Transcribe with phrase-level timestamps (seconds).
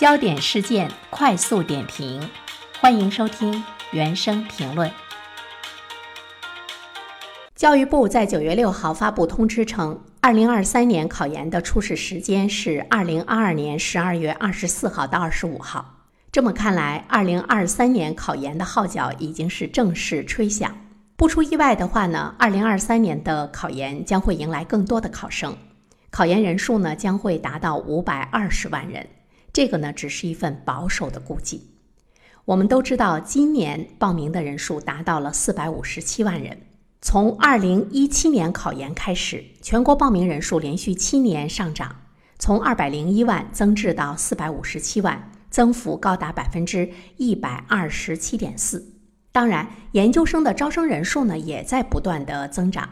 [0.00, 2.26] 焦点事件快速点评，
[2.80, 4.90] 欢迎收听原声评论。
[7.54, 16.06] 教育部在九月六号发布通知称，二零二三年考研的初试时间是二零二二年十二月二十四号到二十五号。
[16.32, 20.74] 这么看来，二零二三年考研的号角已经是正式吹响。
[21.14, 25.54] 不出意外的话呢，二零二三年的考研将会迎来更多的考生，
[26.10, 29.06] 考研人数呢将会达到五百二十万人。
[29.52, 31.68] 这个呢只是一份保守的估计。
[32.44, 36.58] 我们都知道，今年报名的人数达到了四百五十七万人。
[37.02, 41.96] 从二零一七年考研开始，全国报名人数连续七年上涨，
[42.38, 48.86] 从二百零一万增至到四百五十七万，增幅高达百分之一百二十七点四。
[49.32, 52.88] 当然，研究生的招生人数呢也在不断的增长。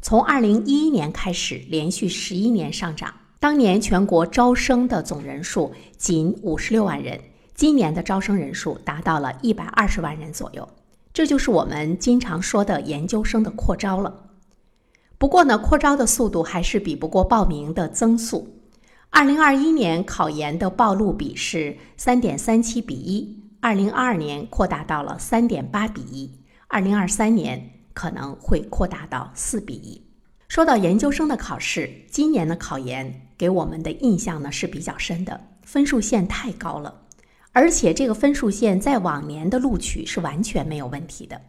[0.00, 3.14] 从二零一一年开始，连续十一年上涨。
[3.42, 7.20] 当年全国招生的总人数仅五十六万人，
[7.56, 10.68] 今年的招生人数达到了一百二十万人左右。
[11.12, 14.30] 这就是我们经常说的研究生的扩招了。
[15.18, 18.62] 不过呢，扩招的速度还是比不过报名的增速。
[19.10, 23.42] 二零二一年考研的报录比是三点三七比一。
[23.60, 26.30] 二零二二年扩大到了三点八比一，
[26.68, 30.00] 二零二三年可能会扩大到四比一。
[30.46, 36.94] 说到研究生的考试，今年的考研给我们的印象呢是比较深的，分数线太高了，
[37.50, 41.40] 而且这个分数线在往年的录取是完全没有问题的。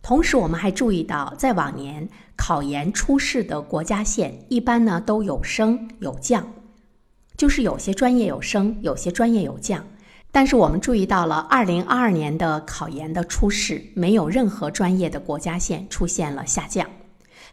[0.00, 6.46] 同时，我们还注意到，在往年考研初试的国家线一般呢都有升有降，
[7.36, 9.84] 就是有些专业有升，有些专业有降。
[10.30, 16.88] 但是我们注意到了，二零二二年的考研的初试没有任何专业的国家线出现了下降。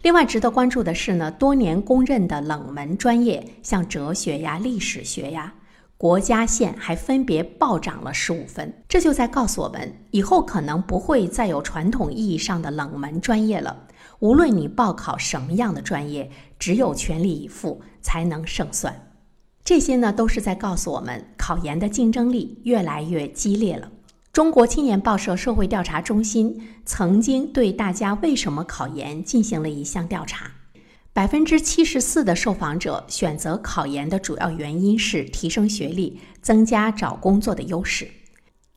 [0.04, 5.54] 另外值得关注的是呢，多年公认的冷门专业，像哲学呀、历史学呀，
[5.98, 8.72] 国家线还分别暴涨了十五分。
[8.88, 13.88] 这就在告诉我们，以后可能不会再有传统意义上的冷门专业了。
[14.20, 16.30] 无论你报考什么样的专业，
[16.60, 19.10] 只有全力以赴才能胜算。
[19.64, 23.92] 这些呢，都是在告诉我们，考研的竞争力越来越激烈了。
[24.38, 30.52] 中国青年报社社会调查中心曾经对大家为什么考研进行了一项调查，
[31.12, 38.08] 百分之七十四的受访者选择考研的主要原因是提升学历、增加找工作的优势。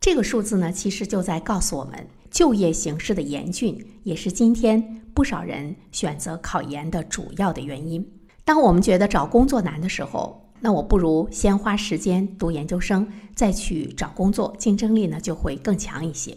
[0.01, 8.11] 这个数字呢，其实就在告诉我们，就业形势的严峻也是今天不少人选择考研的主要的原因。
[8.47, 16.37] 当我们觉得找工作难的时候，那我不如先花时间读研究生，再去找工作，竞争力呢就会更强一些。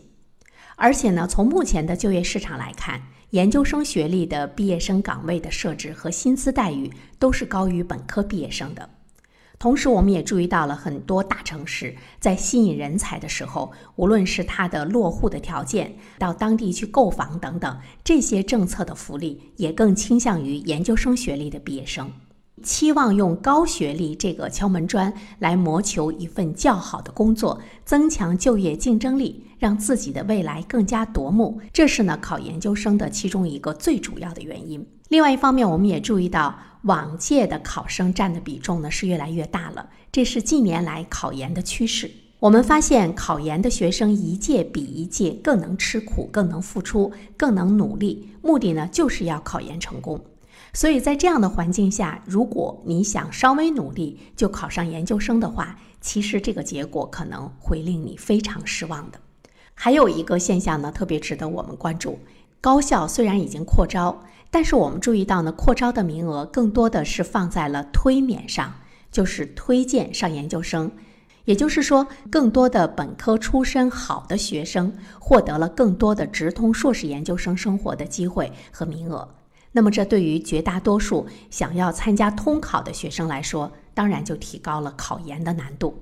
[0.75, 8.89] 而且呢，从目前的就业市场来看，研究生学历的毕业生岗位的设置和薪资待遇都是高于本科毕业生的。
[9.59, 22.11] 同时，我们也注意到了很多大城市在吸引人才的时候，无论是它的落户的条件、到当地去购房等等，这些政策的福利也更倾向于研究生学历的毕业生。
[22.63, 34.83] 期望用高学历这个敲门砖来谋求一份较好的工作，增强就业竞争力，让自己的未来更加夺目，这是呢考研究生的其中一个最主要的原因。
[35.09, 42.09] 另外一方面，我们也注意到往届的考生占的比重呢是越来越大了，这是近年来考研的趋势。
[42.39, 50.19] 我们发现考研的学生一届比一届更能吃苦，更能付出，更能努力，目的呢就是要考研成功。
[50.75, 59.19] 所以在这样的环境下，如果你想稍微努力就考上研究生的话，其实这个结果可能会令你非常失望的。
[59.75, 62.17] 还有一个现象呢，特别值得我们关注：
[62.59, 64.19] 高校虽然已经扩招，
[64.49, 68.73] 但是我们注意到呢，扩招的名额更多的是放在了推免上，
[69.11, 70.91] 就是推荐上研究生。
[71.45, 79.27] 也就是说，更多的本科出身好的学生获得了更多的直通硕士研究生生活的机会和名额。
[79.75, 85.99] 那么，这对于绝大多数想要参加通考的学生来说，当然就提高了考研的难度。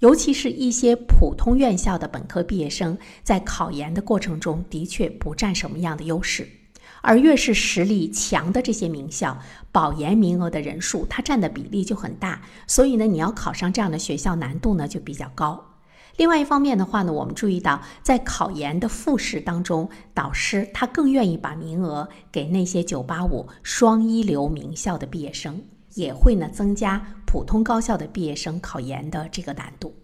[0.00, 6.46] 尤其是一些普通院校的本科毕业生，在考研的过程中的确不占什么样的优势。
[7.00, 9.38] 而越是实力强的这些名校，
[9.72, 12.42] 保研名额的人数，它占的比例就很大。
[12.66, 15.65] 所以呢，你要考上这样的学校，难度呢就比较高。
[16.16, 25.62] 另外一方面的话呢，我们注意到，在考研的复试当中，导师他更愿意把名额给那些985双一流名校的毕业生，
[25.94, 29.94] 也会呢增加普通高校的毕业生考研的这个难度。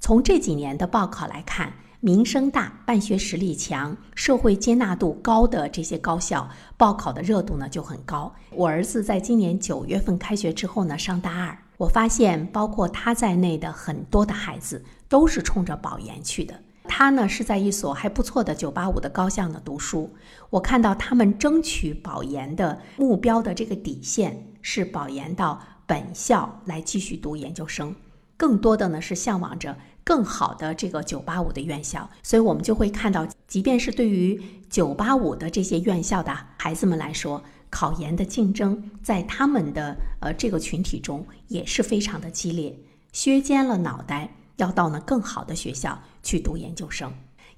[0.00, 6.46] 从这几年的报考来看，名声大、办学实力强、社会接纳度高的这些高校，
[6.76, 8.30] 报考的热度呢就很高。
[8.50, 11.56] 我儿子在今年九月份开学之后呢，上大二。
[11.76, 16.60] 我发现包括他在内的很多的孩子都是冲着保研去的。
[16.86, 20.14] 他呢是在一所还不错的985的高校呢读书。
[20.50, 27.94] 我看到他们争取保研的目标的这个底线是保研到本校来继续读研究生，
[28.36, 32.08] 更多的呢是向往着更好的这个985的院校。
[32.22, 37.42] 所以我们就会看到，即便是对于985的这些院校的孩子们来说，
[37.74, 42.78] 考研的竞争在他们的呃这个群体中也是非常的激烈，
[43.12, 44.30] 削尖了脑袋。
[44.58, 47.12] 要到呢更好的学校去读研究生，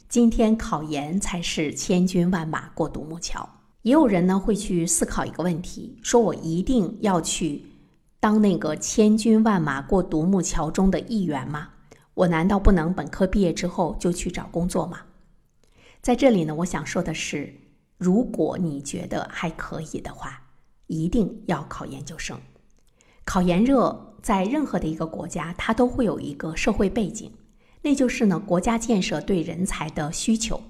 [0.08, 3.46] 今天考研才是千军万马过独木桥。
[3.82, 7.66] 也有人呢会去思考一个问题：说我一定要去
[8.18, 11.68] 当那个千军万马过独木桥中的一员吗？
[12.14, 15.00] 我难道不能本科毕业之后就去找工作吗？
[16.00, 17.52] 在这里呢，我想说的是，
[17.98, 20.42] 如果你觉得还可以的话，
[20.86, 22.40] 一定要考研究生。
[23.24, 24.12] 考研热。
[24.22, 27.30] 在任何的一个国家，它都会有一个社会背景，
[27.82, 30.60] 那就是呢，国家建设对人才的需求，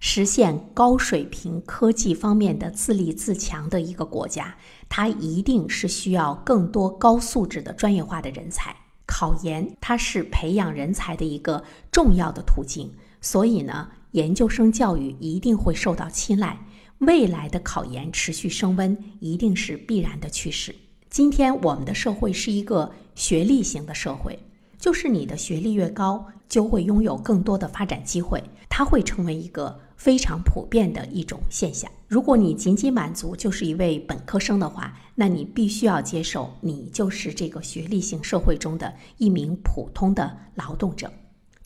[0.00, 4.56] 实现高水平科技方面的自立自强的一个国家，
[4.88, 8.74] 它一定是需要更多高素质的专业化的人才。
[9.06, 11.62] 考研它是培养人才的一个
[11.92, 16.58] 重要的途径，所以呢，研究生教育一定会受到青睐。
[16.98, 20.74] 未来的考研持续升温，一定是必然的趋势。
[21.08, 24.36] 今天我们的社会是一个学历型的社会，
[24.76, 31.88] 就是你的学历越高，就会拥有更多的发展机会，它会成为一个非常普遍的一种现象。
[32.08, 41.08] 如果你仅仅满足就是一位本科生的话，那你必须要接受你就是这个学历型社会中的一名普通的劳动者。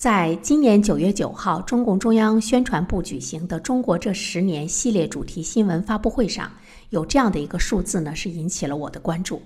[0.02, 6.50] 在今年九月九号，中共中央宣传部举行的“中国这十年”系列主题新闻发布会上。
[6.90, 9.40] 有这样的一个数字呢，是引起了我的关注。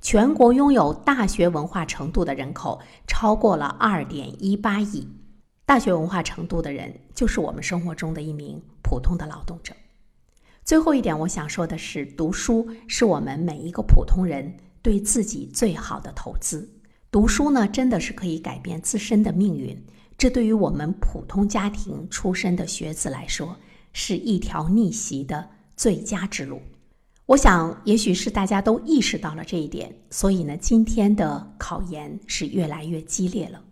[0.00, 5.06] 全国拥有大学文化程度的人口超过了二点一八亿。
[5.64, 9.72] 大学文化程度的人，就是我们生活中的一名普通的劳动者。
[10.64, 14.52] 最后一点，我想说的是，读书是我们每一个普通人
[14.82, 16.68] 对自己最好的投资。
[17.16, 19.74] 读书呢，真的是可以改变自身的命运。
[20.18, 23.56] 这对于我们普通家庭出身的学子来说，
[23.94, 25.48] 是一条逆袭的。
[25.74, 26.60] 最佳之路，
[27.24, 33.62] 我想，也许是大家都意识到了这一点，所以呢，今天的考研是越来越激烈了。